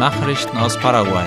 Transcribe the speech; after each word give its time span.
Nachrichten 0.00 0.56
aus 0.56 0.78
Paraguay. 0.78 1.26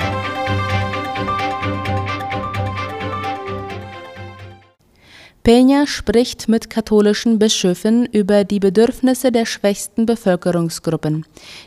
Peña 5.43 5.85
spricht 5.85 6.49
mit 6.49 6.71
katholischen 6.71 7.37
Bischöfen 7.37 8.07
über 8.07 8.43
die 8.43 8.59
Bedürfnisse 8.59 9.31
der 9.31 9.45
schwächsten 9.45 10.07
Bevölkerungsgruppen. 10.07 11.23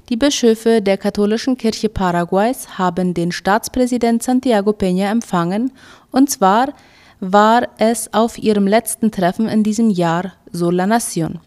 Die 0.09 0.17
Bischöfe 0.17 0.83
der 0.83 0.99
katholischen 0.99 1.57
Kirche 1.57 1.89
Paraguays 1.89 2.77
haben 2.77 3.15
den 3.15 3.31
Staatspräsident 3.31 4.25
Santiago 4.25 4.73
Peña 4.73 5.09
empfangen, 5.09 5.71
und 6.11 6.29
zwar 6.29 6.75
war 7.21 7.69
es 7.79 8.13
auf 8.13 8.37
ihrem 8.37 8.67
letzten 8.67 9.13
Treffen 9.13 9.47
in 9.49 9.63
diesem 9.63 9.91
Jahr, 9.91 10.33
so 10.51 10.73
La 10.73 10.87
Nación. 10.87 11.39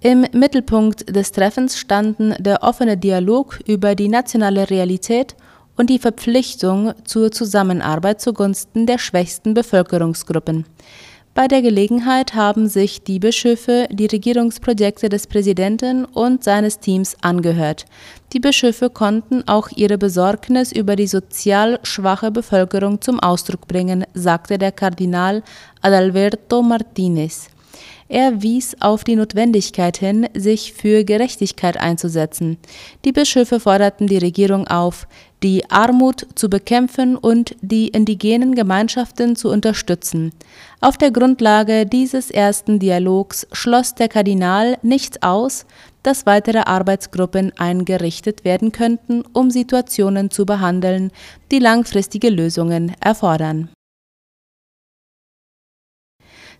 Im 0.00 0.24
Mittelpunkt 0.32 1.14
des 1.14 1.32
Treffens 1.32 1.76
standen 1.76 2.32
der 2.38 2.62
offene 2.62 2.96
Dialog 2.96 3.58
über 3.66 3.96
die 3.96 4.08
nationale 4.08 4.70
Realität 4.70 5.34
und 5.76 5.90
die 5.90 5.98
Verpflichtung 5.98 6.92
zur 7.04 7.32
Zusammenarbeit 7.32 8.20
zugunsten 8.20 8.86
der 8.86 8.98
schwächsten 8.98 9.54
Bevölkerungsgruppen. 9.54 10.66
Bei 11.34 11.48
der 11.48 11.62
Gelegenheit 11.62 12.34
haben 12.34 12.68
sich 12.68 13.02
die 13.02 13.18
Bischöfe 13.18 13.88
die 13.90 14.06
Regierungsprojekte 14.06 15.08
des 15.08 15.26
Präsidenten 15.26 16.04
und 16.04 16.44
seines 16.44 16.78
Teams 16.78 17.16
angehört. 17.20 17.84
Die 18.32 18.40
Bischöfe 18.40 18.90
konnten 18.90 19.46
auch 19.48 19.68
ihre 19.74 19.98
Besorgnis 19.98 20.70
über 20.70 20.94
die 20.94 21.08
sozial 21.08 21.80
schwache 21.82 22.30
Bevölkerung 22.30 23.00
zum 23.00 23.18
Ausdruck 23.18 23.66
bringen, 23.66 24.04
sagte 24.14 24.58
der 24.58 24.70
Kardinal 24.70 25.42
Adalberto 25.82 26.62
Martínez. 26.62 27.48
Er 28.10 28.40
wies 28.40 28.74
auf 28.80 29.04
die 29.04 29.16
Notwendigkeit 29.16 29.98
hin, 29.98 30.28
sich 30.34 30.72
für 30.72 31.04
Gerechtigkeit 31.04 31.76
einzusetzen. 31.76 32.56
Die 33.04 33.12
Bischöfe 33.12 33.60
forderten 33.60 34.06
die 34.06 34.16
Regierung 34.16 34.66
auf, 34.66 35.06
die 35.42 35.70
Armut 35.70 36.26
zu 36.34 36.48
bekämpfen 36.48 37.16
und 37.16 37.54
die 37.60 37.88
indigenen 37.88 38.54
Gemeinschaften 38.54 39.36
zu 39.36 39.50
unterstützen. 39.50 40.32
Auf 40.80 40.96
der 40.96 41.10
Grundlage 41.10 41.84
dieses 41.84 42.30
ersten 42.30 42.78
Dialogs 42.78 43.46
schloss 43.52 43.94
der 43.94 44.08
Kardinal 44.08 44.78
nicht 44.82 45.22
aus, 45.22 45.66
dass 46.02 46.24
weitere 46.24 46.60
Arbeitsgruppen 46.60 47.52
eingerichtet 47.58 48.44
werden 48.44 48.72
könnten, 48.72 49.22
um 49.34 49.50
Situationen 49.50 50.30
zu 50.30 50.46
behandeln, 50.46 51.10
die 51.50 51.58
langfristige 51.58 52.30
Lösungen 52.30 52.94
erfordern. 53.00 53.68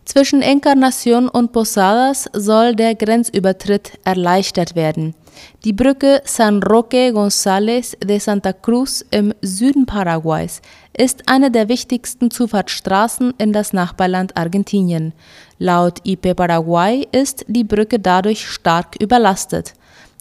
Zwischen 0.08 0.40
Encarnación 0.40 1.28
und 1.28 1.52
Posadas 1.52 2.30
soll 2.32 2.74
der 2.74 2.94
Grenzübertritt 2.94 3.98
erleichtert 4.04 4.74
werden. 4.74 5.14
Die 5.66 5.74
Brücke 5.74 6.22
San 6.24 6.62
Roque 6.62 7.12
González 7.12 7.94
de 8.02 8.18
Santa 8.18 8.54
Cruz 8.54 9.04
im 9.10 9.34
Süden 9.42 9.84
Paraguays 9.84 10.62
ist 10.96 11.28
eine 11.28 11.50
der 11.50 11.68
wichtigsten 11.68 12.30
Zufahrtsstraßen 12.30 13.34
in 13.36 13.52
das 13.52 13.74
Nachbarland 13.74 14.34
Argentinien. 14.34 15.12
Laut 15.58 15.98
IP 16.04 16.34
Paraguay 16.34 17.06
ist 17.12 17.44
die 17.46 17.64
Brücke 17.64 17.98
dadurch 17.98 18.48
stark 18.48 18.96
überlastet. 19.02 19.74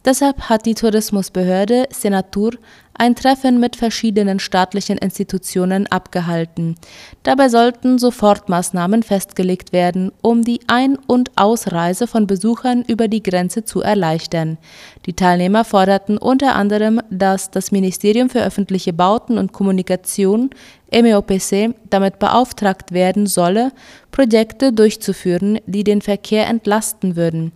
Deshalb 0.04 0.50
hat 0.50 0.66
die 0.66 0.74
Tourismusbehörde 0.74 1.86
Senatur 1.90 2.52
ein 2.98 3.14
Treffen 3.14 3.60
mit 3.60 3.76
verschiedenen 3.76 4.40
staatlichen 4.40 4.98
Institutionen 4.98 5.86
abgehalten. 5.86 6.74
Dabei 7.22 7.48
sollten 7.48 7.98
Sofortmaßnahmen 7.98 9.02
festgelegt 9.02 9.72
werden, 9.72 10.12
um 10.20 10.42
die 10.42 10.60
Ein- 10.66 10.98
und 11.06 11.30
Ausreise 11.36 12.06
von 12.06 12.26
Besuchern 12.26 12.84
über 12.86 13.08
die 13.08 13.22
Grenze 13.22 13.64
zu 13.64 13.80
erleichtern. 13.80 14.58
Die 15.06 15.14
Teilnehmer 15.14 15.64
forderten 15.64 16.18
unter 16.18 16.56
anderem, 16.56 17.00
dass 17.08 17.50
das 17.50 17.70
Ministerium 17.70 18.30
für 18.30 18.42
öffentliche 18.42 18.92
Bauten 18.92 19.38
und 19.38 19.52
Kommunikation 19.52 20.50
MEOPC 20.90 21.74
damit 21.90 22.18
beauftragt 22.18 22.92
werden 22.92 23.26
solle, 23.26 23.72
Projekte 24.10 24.72
durchzuführen, 24.72 25.60
die 25.66 25.84
den 25.84 26.02
Verkehr 26.02 26.48
entlasten 26.48 27.14
würden. 27.14 27.52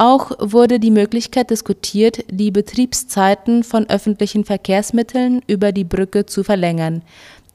Auch 0.00 0.30
wurde 0.38 0.80
die 0.80 0.90
Möglichkeit 0.90 1.50
diskutiert, 1.50 2.24
die 2.30 2.50
Betriebszeiten 2.50 3.62
von 3.62 3.86
öffentlichen 3.90 4.46
Verkehrsmitteln 4.46 5.42
über 5.46 5.72
die 5.72 5.84
Brücke 5.84 6.24
zu 6.24 6.42
verlängern. 6.42 7.02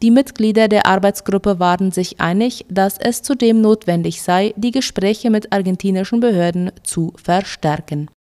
Die 0.03 0.11
Mitglieder 0.11 0.67
der 0.67 0.85
Arbeitsgruppe 0.85 1.59
waren 1.59 1.91
sich 1.91 2.21
einig, 2.21 2.63
dass 2.69 2.99
es 2.99 3.23
zudem 3.23 3.61
notwendig 3.61 4.21
sei, 4.21 4.53
die 4.57 4.69
Gespräche 4.69 5.31
mit 5.31 5.51
argentinischen 5.51 6.19
Behörden 6.19 6.69
zu 6.83 7.13
verstärken. 7.15 8.11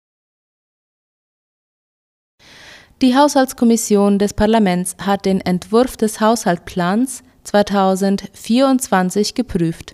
Die 3.03 3.15
Haushaltskommission 3.15 4.17
des 4.17 4.33
Parlaments 4.33 4.95
hat 5.05 5.27
den 5.27 5.39
Entwurf 5.39 5.97
des 5.97 6.19
Haushaltsplans 6.19 7.21
2024 7.43 9.35
geprüft. 9.35 9.93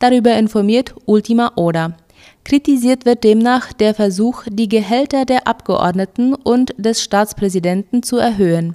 Darüber 0.00 0.34
informiert 0.34 0.92
Ultima 1.06 1.52
Oda. 1.54 1.96
Kritisiert 2.44 3.04
wird 3.04 3.22
demnach 3.22 3.72
der 3.72 3.94
Versuch, 3.94 4.44
die 4.48 4.68
Gehälter 4.68 5.24
der 5.24 5.46
Abgeordneten 5.46 6.34
und 6.34 6.74
des 6.78 7.02
Staatspräsidenten 7.02 8.02
zu 8.02 8.16
erhöhen. 8.16 8.74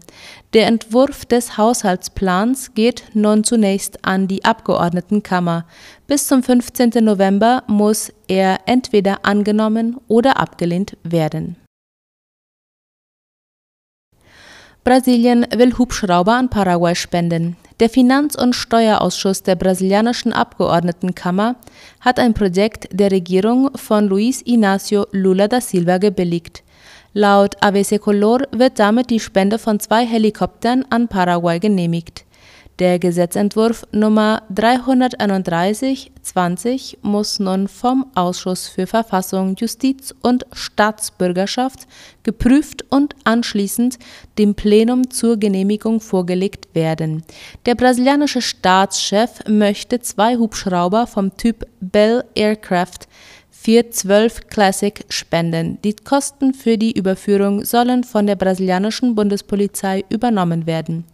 Der 0.53 0.68
Entwurf 0.68 1.26
des 1.26 1.58
Haushaltsplans 1.58 2.74
geht 2.75 3.04
nun 3.14 3.44
zunächst 3.44 4.06
an 4.06 4.28
die 4.28 4.46
Abgeordnetenkammer. 4.46 5.66
Bis 6.08 6.28
zum 6.28 6.44
15. 6.44 6.92
November 7.02 7.64
muss 7.68 8.14
er 8.28 8.59
entweder 8.66 9.25
angenommen 9.25 9.98
oder 10.08 10.40
abgelehnt 10.40 10.96
werden. 11.04 11.58
Brasilien 14.84 15.48
will 15.56 15.75
Hubschrauber 15.78 16.36
an 16.36 16.50
Paraguay 16.50 16.94
spenden. 16.94 17.58
Der 17.81 17.90
Finanz- 17.90 18.36
und 18.36 18.56
Steuerausschuss 18.56 19.44
der 19.44 19.56
brasilianischen 19.56 20.31
Abgeordnetenkammer 20.31 21.56
hat 22.00 22.19
ein 22.19 22.34
Projekt 22.34 22.88
der 22.91 23.12
Regierung 23.12 23.69
von 23.75 24.08
Luiz 24.08 24.41
Inácio 24.44 25.08
Lula 25.12 25.50
da 25.50 25.59
Silva 25.59 25.97
gebilligt. 25.97 26.63
Laut 27.12 27.62
ABC 27.62 28.00
Color 28.00 28.44
wird 28.52 28.80
damit 28.80 29.09
die 29.09 29.19
Spende 29.19 29.59
von 29.59 29.81
zwei 29.81 30.06
Helikoptern 30.06 30.86
an 30.90 31.09
Paraguay 31.09 31.59
genehmigt. 31.59 32.24
Der 32.80 33.00
Gesetzentwurf 33.00 33.88
Nummer 33.94 34.44
331/20 34.53 36.97
muss 37.02 37.40
nun 37.40 37.69
vom 37.69 38.06
Ausschuss 38.16 38.68
für 38.68 38.86
Verfassung, 38.86 39.56
Justiz 39.58 40.13
und 40.22 40.46
Staatsbürgerschaft 40.52 41.88
geprüft 42.24 42.84
und 42.90 43.16
anschließend 43.24 43.97
dem 44.38 44.56
Plenum 44.56 45.09
zur 45.09 45.38
Genehmigung 45.38 46.02
vorgelegt 46.02 46.75
werden. 46.75 47.24
Der 47.66 47.75
brasilianische 47.75 48.41
Staatschef 48.41 49.40
möchte 49.47 50.02
zwei 50.02 50.36
Hubschrauber 50.36 51.07
vom 51.07 51.38
Typ 51.38 51.66
Bell 51.80 52.25
Aircraft 52.36 53.07
412 53.52 54.47
Classic 54.47 55.06
spenden. 55.09 55.80
Die 55.84 55.96
Kosten 55.96 56.53
für 56.53 56.78
die 56.78 56.92
Überführung 56.92 57.66
sollen 57.66 58.03
von 58.03 58.28
der 58.28 58.36
brasilianischen 58.36 59.16
Bundespolizei 59.16 60.06
übernommen 60.09 60.68
werden. 60.68 61.06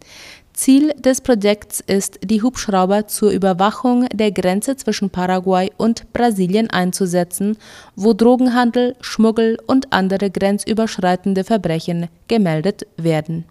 Ziel 0.54 0.92
des 0.98 1.20
Projekts 1.20 1.80
ist, 1.80 2.18
die 2.22 2.42
Hubschrauber 2.42 3.06
zur 3.06 3.30
Überwachung 3.30 4.06
der 4.12 4.32
Grenze 4.32 4.76
zwischen 4.76 5.10
Paraguay 5.10 5.70
und 5.78 6.12
Brasilien 6.12 6.68
einzusetzen, 6.68 7.56
wo 7.96 8.12
Drogenhandel, 8.12 8.94
Schmuggel 9.00 9.58
und 9.66 9.92
andere 9.92 10.30
grenzüberschreitende 10.30 11.44
Verbrechen 11.44 12.08
gemeldet 12.28 12.86
werden. 12.96 13.44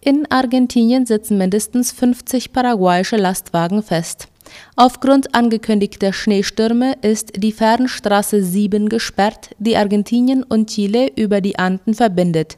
In 0.00 0.30
Argentinien 0.30 1.04
sitzen 1.04 1.36
mindestens 1.36 1.90
50 1.90 2.52
paraguayische 2.52 3.16
Lastwagen 3.16 3.82
fest. 3.82 4.28
Aufgrund 4.76 5.34
angekündigter 5.34 6.12
Schneestürme 6.12 6.94
ist 7.02 7.32
die 7.36 7.50
Fernstraße 7.50 8.40
7 8.40 8.88
gesperrt, 8.88 9.50
die 9.58 9.76
Argentinien 9.76 10.44
und 10.44 10.70
Chile 10.70 11.10
über 11.16 11.40
die 11.40 11.58
Anden 11.58 11.94
verbindet. 11.94 12.54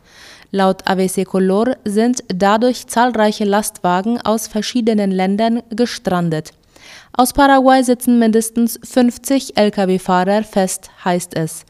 Laut 0.50 0.87
ABC 0.87 1.25
Color 1.25 1.77
sind 1.85 2.25
dadurch 2.29 2.87
zahlreiche 2.87 3.45
Lastwagen 3.45 4.19
aus 4.21 4.49
verschiedenen 4.49 5.11
Ländern 5.11 5.62
gestrandet. 5.71 6.53
Aus 7.12 7.35
Paraguay 7.35 7.83
sitzen 7.83 8.19
mindestens 8.19 8.81
50 8.83 9.56
Lkw-Fahrer 9.56 10.43
fest, 10.45 10.91
heißt 11.05 11.37
es. 11.37 11.67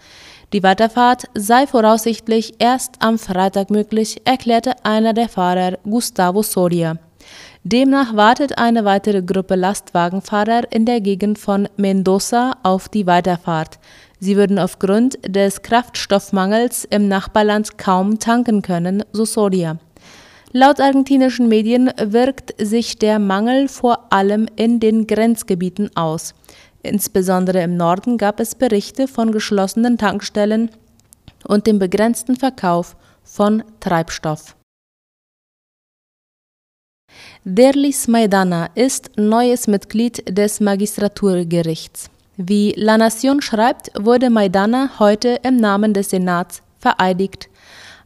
Die 0.53 0.63
Weiterfahrt 0.63 1.25
sei 1.35 1.67
voraussichtlich 1.67 2.55
erst 2.59 2.95
am 3.01 3.19
Freitag 3.19 3.71
möglich, 3.71 4.23
erklärte 4.25 4.85
einer 4.85 5.13
der 5.13 5.29
Fahrer 5.29 5.79
Gustavo 5.83 6.43
Soria. 6.43 6.99
Demnach 7.65 8.15
wartet 8.15 8.57
eine 8.57 8.85
weitere 8.85 9.21
Gruppe 9.21 9.57
Lastwagenfahrer 9.57 10.71
in 10.71 10.87
der 10.87 11.01
Gegend 11.01 11.39
von 11.39 11.69
Mendoza 11.77 12.57
auf 12.63 12.89
die 12.89 13.07
Weiterfahrt. 13.07 13.79
Sie 14.20 14.37
würden 14.37 14.59
aufgrund 14.59 15.19
des 15.26 15.62
Kraftstoffmangels 15.62 16.85
im 16.85 17.09
Nachbarland 17.09 17.79
kaum 17.79 18.19
tanken 18.19 18.62
können, 18.62 19.05
so 19.12 19.25
Soria. 19.25 19.79
Laut 20.53 20.81
argentinischen 20.81 21.49
Medien 21.49 21.91
wirkt 22.03 22.55
sich 22.59 22.99
der 22.99 23.19
Mangel 23.19 23.69
vor 23.69 24.12
allem 24.12 24.49
in 24.56 24.81
den 24.81 25.06
Grenzgebieten 25.06 25.94
aus. 25.94 26.35
Insbesondere 26.82 27.62
im 27.62 27.76
Norden 27.76 28.17
gab 28.17 28.41
es 28.41 28.55
Berichte 28.55 29.09
von 29.09 29.31
geschlossenen 29.31 29.99
Tankstellen 29.99 30.71
und 31.47 31.67
dem 31.67 31.79
begrenzten 31.79 32.37
Verkauf 32.37 32.97
von 33.23 33.62
Treibstoff. 33.81 34.56
Derlis 37.44 38.09
Maidana 38.09 38.71
ist 38.75 39.12
neues 39.17 39.67
Mitglied 39.67 40.37
des 40.37 40.61
Magistraturgerichts. 40.61 42.11
Wie 42.40 42.73
La 42.76 42.96
Nation 42.96 43.43
schreibt, 43.43 43.90
wurde 43.99 44.31
Maidana 44.31 44.90
heute 45.00 45.40
im 45.43 45.56
Namen 45.56 45.93
des 45.93 46.11
Senats 46.11 46.62
vereidigt. 46.79 47.49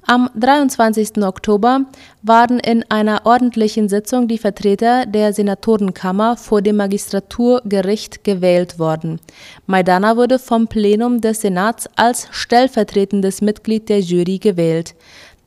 Am 0.07 0.31
23. 0.35 1.23
Oktober 1.23 1.83
waren 2.23 2.59
in 2.59 2.83
einer 2.91 3.27
ordentlichen 3.27 3.91
Sitzung 3.91 4.29
die 4.29 4.39
Vertreter 4.39 5.05
der 5.05 5.35
Senatorenkammer 5.35 6.39
vor 6.39 6.63
dem 6.63 6.77
Magistraturgericht 6.77 8.25
gewählt 8.25 8.79
worden. 8.79 9.21
Maidana 9.67 10.17
wurde 10.17 10.39
vom 10.39 10.67
Plenum 10.67 11.21
des 11.21 11.43
Senats 11.43 11.87
als 11.97 12.29
stellvertretendes 12.31 13.43
Mitglied 13.43 13.91
der 13.91 14.01
Jury 14.01 14.39
gewählt. 14.39 14.95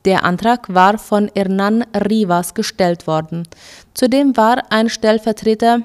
Der 0.06 0.24
Antrag 0.24 0.72
war 0.72 1.00
von 1.00 1.32
Hernan 1.34 1.84
Rivas 2.08 2.54
gestellt 2.54 3.08
worden. 3.08 3.48
Zudem 3.96 4.38
war 4.38 4.72
ein 4.72 4.90
Stellvertreter 4.90 5.82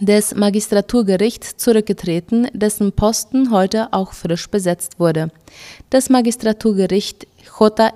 des 0.00 0.34
Magistraturgerichts 0.34 1.56
zurückgetreten, 1.56 2.48
dessen 2.52 2.92
Posten 2.92 3.50
heute 3.50 3.92
auch 3.92 4.12
frisch 4.12 4.48
besetzt 4.48 4.98
wurde. 4.98 5.30
Das 5.90 6.10
Magistraturgericht 6.10 7.26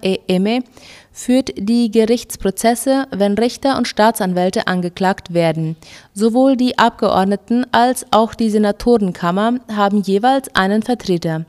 JEM 0.02 0.64
führt 1.12 1.50
die 1.56 1.90
Gerichtsprozesse, 1.90 3.06
wenn 3.10 3.34
Richter 3.34 3.76
und 3.76 3.88
Staatsanwälte 3.88 4.66
angeklagt 4.66 5.34
werden. 5.34 5.76
Sowohl 6.14 6.56
die 6.56 6.78
Abgeordneten 6.78 7.66
als 7.72 8.06
auch 8.10 8.34
die 8.34 8.50
Senatorenkammer 8.50 9.60
haben 9.74 10.02
jeweils 10.02 10.54
einen 10.54 10.82
Vertreter. 10.82 11.44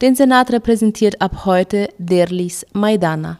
Den 0.00 0.14
Senat 0.14 0.52
repräsentiert 0.52 1.20
ab 1.20 1.44
heute 1.44 1.88
Derlis 1.98 2.64
Maidana. 2.72 3.38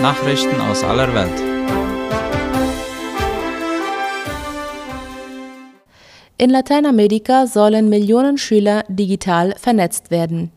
Nachrichten 0.00 0.60
aus 0.62 0.82
aller 0.82 1.12
Welt. 1.14 1.49
In 6.40 6.48
Lateinamerika 6.48 7.46
sollen 7.46 7.90
Millionen 7.90 8.38
Schüler 8.38 8.82
digital 8.88 9.54
vernetzt 9.58 10.10
werden. 10.10 10.50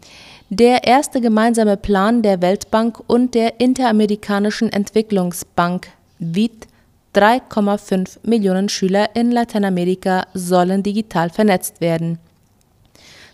Der 0.50 0.86
erste 0.86 1.20
gemeinsame 1.20 1.76
Plan 1.76 2.22
der 2.22 2.42
Weltbank 2.42 3.02
und 3.08 3.36
der 3.36 3.60
Interamerikanischen 3.60 4.72
Entwicklungsbank 4.72 5.90
WIT 6.20 6.68
3,5 7.14 8.20
Millionen 8.24 8.70
Schüler 8.70 9.14
in 9.14 9.34
Lateinamerika 9.34 10.26
sollen 10.34 10.84
digital 10.84 11.30
vernetzt 11.30 11.82
werden. 11.82 12.18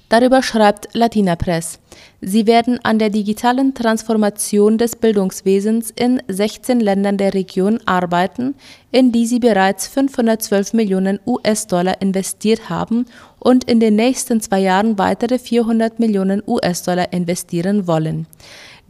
Darüber 0.10 0.42
schreibt 0.42 0.90
Latina 0.94 1.36
Press. 1.36 1.80
Sie 2.20 2.48
werden 2.48 2.80
an 2.84 2.98
der 2.98 3.12
digitalen 3.12 3.76
Transformation 3.76 4.80
des 4.80 4.96
Bildungswesens 4.96 5.92
in 5.96 6.22
16 6.28 6.80
Ländern 6.80 7.18
der 7.18 7.36
Region 7.36 7.80
arbeiten, 7.86 8.56
in 8.92 9.12
die 9.12 9.28
sie 9.28 9.40
bereits 9.40 9.88
512 9.88 10.74
Millionen 10.74 11.20
US-Dollar 11.28 12.02
investiert 12.02 12.70
haben 12.70 13.06
und 13.38 13.66
in 13.66 13.80
den 13.80 13.96
nächsten 13.96 14.42
zwei 14.42 14.60
Jahren 14.60 14.98
weitere 14.98 15.38
400 15.38 16.00
Millionen 16.00 16.42
US-Dollar 16.46 17.14
investieren 17.14 17.86
wollen. 17.86 18.26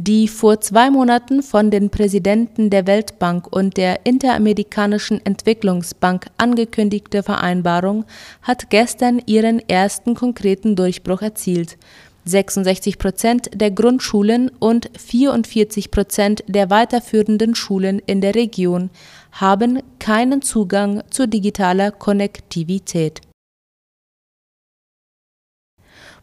Die 0.02 0.30
vor 0.30 0.62
zwei 0.62 0.90
Monaten 0.90 1.44
von 1.44 1.72
den 1.72 1.90
Präsidenten 1.90 2.70
der 2.70 2.88
Weltbank 2.88 3.54
und 3.54 3.76
der 3.76 4.06
Interamerikanischen 4.06 5.20
Entwicklungsbank 5.26 6.28
angekündigte 6.38 7.22
Vereinbarung 7.22 8.06
hat 8.42 8.70
gestern 8.70 9.22
ihren 9.26 9.60
ersten 9.68 10.16
konkreten 10.16 10.78
Durchbruch 10.78 11.22
erzielt. 11.22 11.78
66 12.24 12.98
Prozent 12.98 13.50
der 13.54 13.72
Grundschulen 13.72 14.50
und 14.60 14.90
44 14.98 15.92
Prozent 15.92 16.46
der 16.48 16.70
weiterführenden 16.70 17.54
Schulen 17.54 18.00
in 18.06 18.22
der 18.22 18.36
Region 18.36 18.92
haben 19.34 19.84
keinen 20.00 20.42
Zugang 20.42 21.04
zu 21.10 21.28
digitaler 21.28 21.92
Konnektivität. 21.92 23.20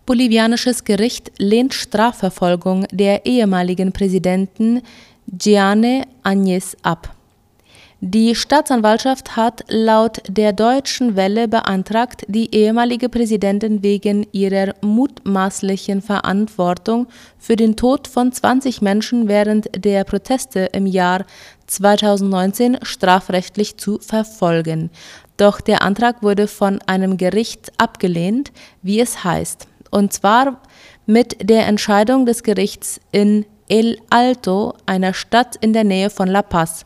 Bolivianisches 0.07 0.85
Gericht 0.85 1.33
lehnt 1.39 1.75
Strafverfolgung 1.75 2.87
der 2.93 3.27
ehemaligen 3.27 3.91
Präsidenten 3.91 4.83
Gianne 5.27 6.05
Áñez 6.23 6.77
ab. 6.83 7.13
Die 8.01 8.37
Staatsanwaltschaft 8.37 9.35
hat 9.35 9.65
laut 9.67 10.23
der 10.29 10.53
Deutschen 10.53 11.17
Welle 11.17 11.49
beantragt, 11.49 12.25
die 12.29 12.55
ehemalige 12.55 13.09
Präsidentin 13.09 13.83
wegen 13.83 14.29
ihrer 14.31 14.75
mutmaßlichen 14.81 16.03
Verantwortung 16.03 17.09
für 17.37 17.57
den 17.57 17.75
Tod 17.75 18.07
von 18.07 18.31
20 18.31 18.83
Menschen 18.83 19.27
während 19.27 19.69
der 19.85 20.05
Proteste 20.05 20.69
im 20.73 20.87
Jahr 20.87 21.25
2019 21.67 22.79
strafrechtlich 22.83 23.77
zu 23.77 23.99
verfolgen. 23.99 24.91
Doch 25.37 25.61
der 25.61 25.83
Antrag 25.83 26.23
wurde 26.23 26.47
von 26.47 26.81
einem 26.83 27.17
Gericht 27.17 27.73
abgelehnt, 27.77 28.53
wie 28.83 29.01
es 29.01 29.25
heißt 29.25 29.67
und 29.97 30.13
zwar 30.13 30.61
mit 31.07 31.49
der 31.49 31.67
Entscheidung 31.67 32.27
des 32.27 32.43
Gerichts 32.43 33.01
in 33.13 33.47
El 33.67 33.97
Alto, 34.11 34.75
einer 34.85 35.15
Stadt 35.15 35.57
in 35.57 35.73
der 35.73 35.85
Nähe 35.85 36.11
von 36.11 36.29
La 36.29 36.43
Paz. 36.43 36.85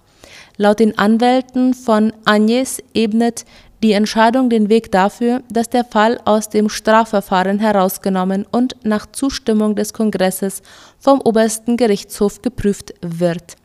Laut 0.57 0.79
den 0.79 0.97
Anwälten 0.97 1.75
von 1.75 2.13
Agnes 2.25 2.81
ebnet 2.95 3.45
die 3.83 3.95
Entscheidung 3.95 4.49
den 4.49 4.69
Weg 4.69 4.93
dafür, 4.93 5.43
dass 5.51 5.69
der 5.69 5.85
Fall 5.85 6.21
aus 6.25 6.51
dem 6.51 6.69
Strafverfahren 6.69 7.59
herausgenommen 7.59 8.47
und 8.49 8.77
nach 8.85 9.07
Zustimmung 9.11 9.75
des 9.75 9.93
Kongresses 9.93 10.63
vom 11.01 11.21
obersten 11.21 11.77
Gerichtshof 11.77 12.43
geprüft 12.43 12.95
wird. 13.01 13.57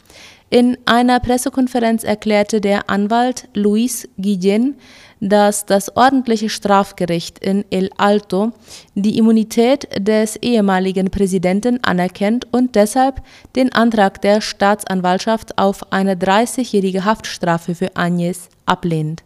In 0.50 0.78
einer 0.86 1.20
Pressekonferenz 1.20 2.04
erklärte 2.04 2.62
der 2.62 2.90
Anwalt 2.90 3.48
Luis 3.54 4.08
Guillén, 4.18 4.76
dass 5.20 5.66
das 5.66 5.96
ordentliche 5.96 6.50
Strafgericht 6.50 7.40
in 7.40 7.66
El 7.70 7.90
Alto 7.98 8.52
die 8.96 9.18
Immunität 9.18 9.88
des 9.98 10.36
ehemaligen 10.38 11.10
Präsidenten 11.10 11.84
anerkennt 11.84 12.48
und 12.52 12.76
deshalb 12.76 13.22
den 13.56 13.72
Antrag 13.74 14.22
der 14.22 14.42
Staatsanwaltschaft 14.42 15.58
auf 15.58 15.92
eine 15.92 16.16
30-jährige 16.16 17.06
Haftstrafe 17.06 17.76
für 17.76 17.96
Agnes 17.96 18.50
ablehnt. 18.66 19.24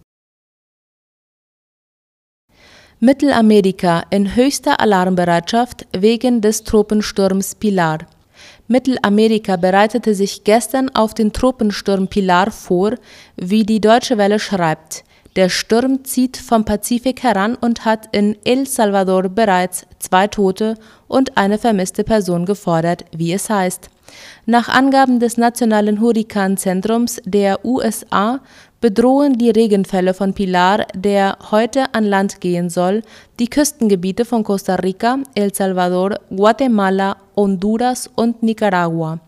Mittelamerika 3.02 4.04
in 4.10 4.36
höchster 4.36 4.82
Alarmbereitschaft 4.82 5.88
wegen 5.98 6.42
des 6.42 6.66
Tropensturms 6.66 7.56
Pilar. 7.56 8.00
Mittelamerika 8.68 9.56
bereitete 9.56 10.14
sich 10.14 10.44
gestern 10.44 10.90
auf 10.90 11.14
den 11.14 11.32
Tropensturm 11.32 12.10
Pilar 12.10 12.52
vor, 12.52 12.96
wie 13.38 13.64
die 13.64 13.80
Deutsche 13.80 14.18
Welle 14.18 14.38
schreibt. 14.38 15.06
Der 15.40 15.48
Sturm 15.48 16.04
zieht 16.04 16.36
vom 16.36 16.66
Pazifik 16.66 17.24
heran 17.24 17.56
und 17.56 17.86
hat 17.86 18.10
in 18.12 18.36
El 18.44 18.68
Salvador 18.68 19.30
bereits 19.30 19.86
zwei 19.98 20.28
Tote 20.28 20.76
und 21.08 21.38
eine 21.38 21.58
vermisste 21.58 22.04
Person 22.04 22.46
gefordert, 22.46 23.06
wie 23.16 23.32
es 23.32 23.50
heißt. 23.50 23.90
Nach 24.46 24.68
Angaben 24.68 25.22
des 25.22 25.38
Nationalen 25.38 26.02
Hurrikanzentrums 26.02 27.22
der 27.24 27.64
USA 27.64 28.42
bedrohen 28.82 29.38
die 29.38 29.50
Regenfälle 29.50 30.14
von 30.14 30.34
Pilar, 30.34 30.86
der 30.94 31.38
heute 31.52 31.94
an 31.94 32.04
Land 32.04 32.42
gehen 32.42 32.70
soll, 32.70 33.02
die 33.40 33.48
Küstengebiete 33.50 34.26
von 34.26 34.44
Costa 34.44 34.76
Rica, 34.76 35.20
El 35.36 35.54
Salvador, 35.54 36.20
Guatemala, 36.30 37.16
Honduras 37.38 38.10
und 38.14 38.44
Nicaragua. 38.44 39.22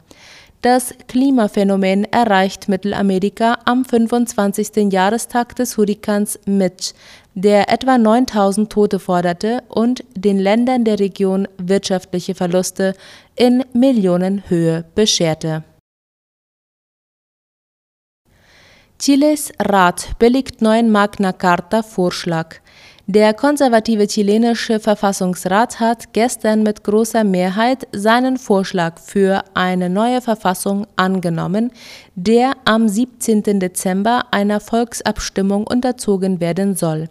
Das 0.61 0.93
Klimaphänomen 1.07 2.03
erreicht 2.03 2.69
Mittelamerika 2.69 3.57
am 3.65 3.83
25. 3.83 4.93
Jahrestag 4.93 5.55
des 5.55 5.75
Hurrikans 5.75 6.39
Mitch, 6.45 6.93
der 7.33 7.73
etwa 7.73 7.97
9000 7.97 8.71
Tote 8.71 8.99
forderte 8.99 9.63
und 9.69 10.03
den 10.15 10.37
Ländern 10.37 10.85
der 10.85 10.99
Region 10.99 11.47
wirtschaftliche 11.57 12.35
Verluste 12.35 12.93
in 13.35 13.63
Millionenhöhe 13.73 14.85
bescherte. 14.93 15.63
Chiles 18.99 19.51
Rat 19.57 20.11
billigt 20.19 20.61
neuen 20.61 20.91
Magna 20.91 21.33
Carta 21.33 21.81
Vorschlag. 21.81 22.57
Der 23.13 23.33
konservative 23.33 24.07
chilenische 24.07 24.79
Verfassungsrat 24.79 25.81
hat 25.81 26.13
gestern 26.13 26.63
mit 26.63 26.81
großer 26.85 27.25
Mehrheit 27.25 27.85
seinen 27.91 28.37
Vorschlag 28.37 28.99
für 28.99 29.43
eine 29.53 29.89
neue 29.89 30.21
Verfassung 30.21 30.87
angenommen, 30.95 31.73
der 32.15 32.53
am 32.63 32.87
17. 32.87 33.59
Dezember 33.59 34.27
einer 34.31 34.61
Volksabstimmung 34.61 35.67
unterzogen 35.67 36.39
werden 36.39 36.77
soll. 36.77 37.09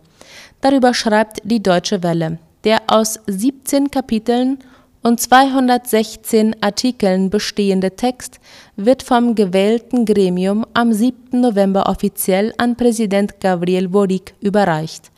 Darüber 0.62 0.94
schreibt 0.94 1.42
die 1.44 1.62
Deutsche 1.62 2.02
Welle. 2.02 2.38
Der 2.64 2.78
aus 2.86 3.20
17 3.26 3.90
Kapiteln 3.90 4.56
und 5.02 5.20
216 5.20 6.56
Artikeln 6.62 7.28
bestehende 7.28 7.90
Text 7.90 8.40
wird 8.74 9.02
vom 9.02 9.34
gewählten 9.34 10.06
Gremium 10.06 10.64
am 10.72 10.94
7. 10.94 11.42
November 11.42 11.90
offiziell 11.90 12.54
an 12.56 12.74
Präsident 12.74 13.38
Gabriel 13.40 13.88
Boric 13.88 14.32
überreicht. 14.40 15.10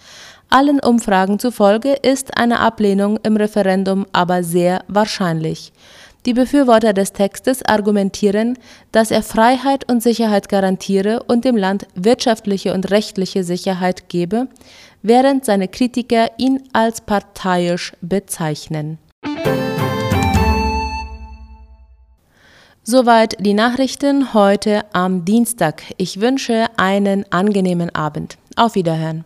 Allen 0.52 0.80
Umfragen 0.80 1.38
zufolge 1.38 1.94
ist 1.94 2.37
eine 2.37 2.61
Ablehnung 2.61 3.18
im 3.23 3.38
Referendum 3.38 4.04
aber 4.12 4.44
sehr 4.44 4.85
wahrscheinlich. 4.87 5.73
Die 6.26 6.35
Befürworter 6.35 6.92
des 6.92 7.14
Textes 7.14 7.64
argumentieren, 7.64 8.59
dass 8.92 9.11
er 9.11 9.23
Freiheit 9.23 9.90
und 9.90 10.02
Sicherheit 10.02 10.50
garantiere 10.50 11.23
und 11.23 11.47
dem 11.47 11.56
Land 11.56 11.87
wirtschaftliche 11.94 12.75
und 12.75 12.90
rechtliche 12.90 13.44
Sicherheit 13.44 14.11
gebe, 14.11 14.47
während 15.00 15.47
seine 15.47 15.68
Kritiker 15.68 16.28
ihn 16.37 16.62
als 16.75 17.00
parteiisch 17.00 17.94
bezeichnen. 18.02 18.99
Soweit 22.85 23.37
die 23.40 23.54
Nachrichten 23.54 24.35
heute 24.35 24.85
am 24.92 25.25
Dienstag. 25.25 25.82
Ich 25.97 26.21
wünsche 26.21 26.66
einen 26.76 27.25
angenehmen 27.32 27.88
Abend. 27.94 28.37
Auf 28.54 28.75
Wiederhören. 28.75 29.25